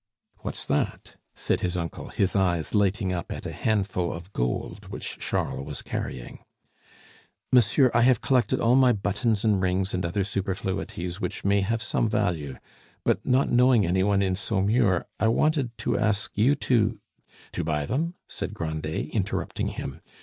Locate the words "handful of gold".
3.51-4.87